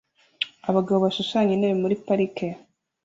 Abagabo 0.69 0.97
bashushanya 1.05 1.51
intebe 1.53 1.75
muri 1.83 1.95
parike 2.05 2.47